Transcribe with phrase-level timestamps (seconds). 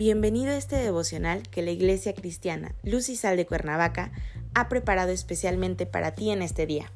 [0.00, 4.12] Bienvenido a este devocional que la Iglesia Cristiana Luz y Sal de Cuernavaca
[4.54, 6.90] ha preparado especialmente para ti en este día.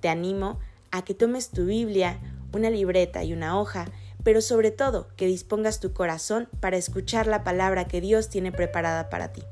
[0.00, 0.60] Te animo
[0.90, 2.20] a que tomes tu Biblia,
[2.52, 3.86] una libreta y una hoja,
[4.22, 9.08] pero sobre todo que dispongas tu corazón para escuchar la palabra que Dios tiene preparada
[9.08, 9.42] para ti.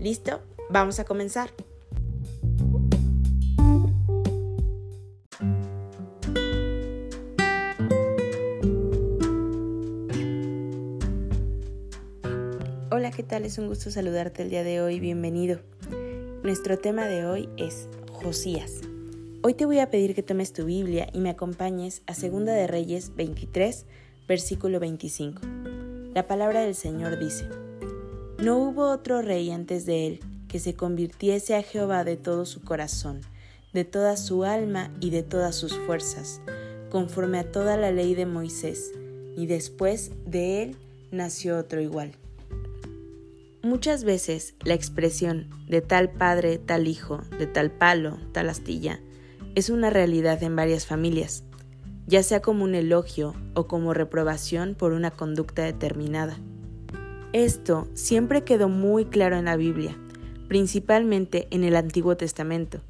[0.00, 0.40] ¿Listo?
[0.70, 1.50] Vamos a comenzar.
[12.90, 13.44] Hola, ¿qué tal?
[13.44, 15.60] Es un gusto saludarte el día de hoy, bienvenido.
[16.42, 18.80] Nuestro tema de hoy es Josías.
[19.42, 22.66] Hoy te voy a pedir que tomes tu Biblia y me acompañes a Segunda de
[22.66, 23.84] Reyes 23,
[24.26, 25.42] versículo 25.
[26.14, 27.46] La palabra del Señor dice,
[28.38, 32.62] No hubo otro rey antes de él que se convirtiese a Jehová de todo su
[32.62, 33.20] corazón,
[33.74, 36.40] de toda su alma y de todas sus fuerzas,
[36.88, 38.92] conforme a toda la ley de Moisés,
[39.36, 40.76] y después de él
[41.10, 42.12] nació otro igual.
[43.68, 48.98] Muchas veces la expresión de tal padre, tal hijo, de tal palo, tal astilla,
[49.56, 51.44] es una realidad en varias familias,
[52.06, 56.38] ya sea como un elogio o como reprobación por una conducta determinada.
[57.34, 59.98] Esto siempre quedó muy claro en la Biblia,
[60.48, 62.80] principalmente en el Antiguo Testamento.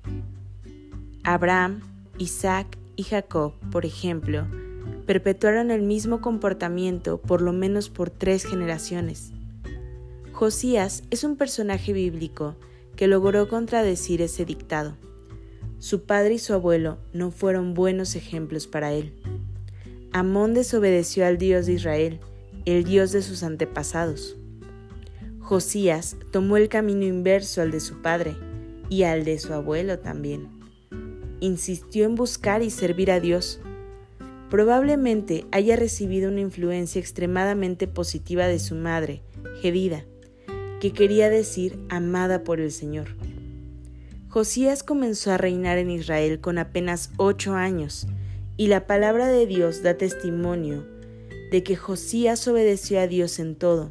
[1.25, 1.81] Abraham,
[2.19, 4.47] Isaac y Jacob, por ejemplo,
[5.07, 9.33] perpetuaron el mismo comportamiento por lo menos por tres generaciones.
[10.39, 12.55] Josías es un personaje bíblico
[12.95, 14.97] que logró contradecir ese dictado.
[15.81, 19.13] Su padre y su abuelo no fueron buenos ejemplos para él.
[20.13, 22.21] Amón desobedeció al Dios de Israel,
[22.67, 24.37] el Dios de sus antepasados.
[25.41, 28.37] Josías tomó el camino inverso al de su padre
[28.89, 30.47] y al de su abuelo también.
[31.41, 33.61] Insistió en buscar y servir a Dios.
[34.51, 39.21] Probablemente haya recibido una influencia extremadamente positiva de su madre,
[39.61, 40.05] Gedida,
[40.81, 43.09] que quería decir amada por el Señor.
[44.29, 48.07] Josías comenzó a reinar en Israel con apenas ocho años,
[48.57, 50.85] y la palabra de Dios da testimonio
[51.51, 53.91] de que Josías obedeció a Dios en todo,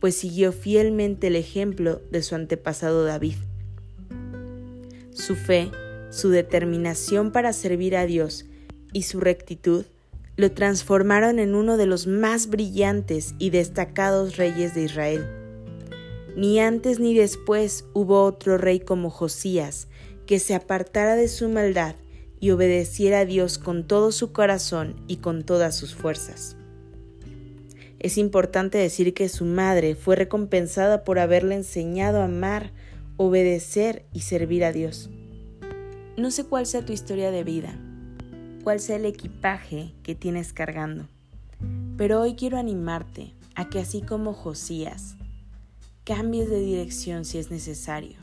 [0.00, 3.36] pues siguió fielmente el ejemplo de su antepasado David.
[5.12, 5.70] Su fe,
[6.10, 8.46] su determinación para servir a Dios
[8.92, 9.84] y su rectitud
[10.36, 15.45] lo transformaron en uno de los más brillantes y destacados reyes de Israel.
[16.36, 19.88] Ni antes ni después hubo otro rey como Josías,
[20.26, 21.96] que se apartara de su maldad
[22.40, 26.56] y obedeciera a Dios con todo su corazón y con todas sus fuerzas.
[27.98, 32.72] Es importante decir que su madre fue recompensada por haberle enseñado a amar,
[33.16, 35.08] obedecer y servir a Dios.
[36.18, 37.80] No sé cuál sea tu historia de vida,
[38.62, 41.08] cuál sea el equipaje que tienes cargando,
[41.96, 45.16] pero hoy quiero animarte a que así como Josías,
[46.06, 48.16] cambies de dirección si es necesario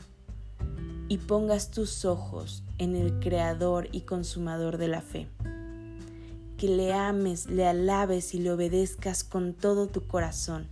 [1.06, 5.28] y pongas tus ojos en el Creador y Consumador de la fe.
[6.56, 10.66] Que le ames, le alabes y le obedezcas con todo tu corazón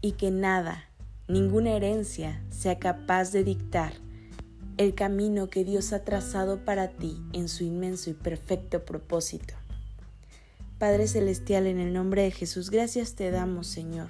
[0.00, 0.88] y que nada,
[1.28, 3.92] ninguna herencia sea capaz de dictar
[4.78, 9.52] el camino que Dios ha trazado para ti en su inmenso y perfecto propósito.
[10.78, 14.08] Padre Celestial, en el nombre de Jesús, gracias te damos, Señor.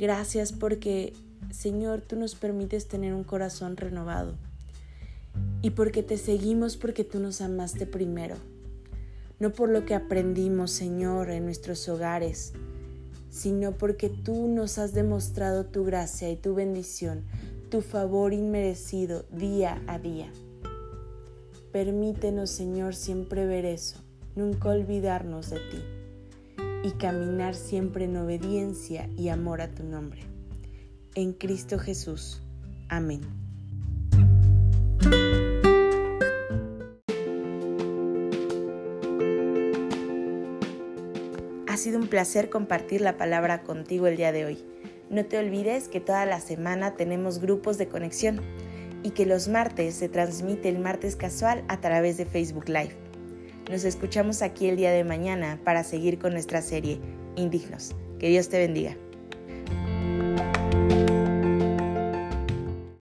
[0.00, 1.12] Gracias porque
[1.50, 4.34] Señor, tú nos permites tener un corazón renovado.
[5.62, 8.36] Y porque te seguimos porque tú nos amaste primero.
[9.40, 12.52] No por lo que aprendimos, Señor, en nuestros hogares,
[13.30, 17.24] sino porque tú nos has demostrado tu gracia y tu bendición,
[17.70, 20.30] tu favor inmerecido día a día.
[21.72, 24.00] Permítenos, Señor, siempre ver eso,
[24.36, 25.82] nunca olvidarnos de ti
[26.84, 30.37] y caminar siempre en obediencia y amor a tu nombre
[31.14, 32.42] en Cristo Jesús.
[32.88, 33.20] Amén.
[41.66, 44.64] Ha sido un placer compartir la palabra contigo el día de hoy.
[45.10, 48.40] No te olvides que toda la semana tenemos grupos de conexión
[49.02, 52.96] y que los martes se transmite el martes casual a través de Facebook Live.
[53.70, 57.00] Nos escuchamos aquí el día de mañana para seguir con nuestra serie
[57.36, 57.94] Indignos.
[58.18, 58.96] Que Dios te bendiga.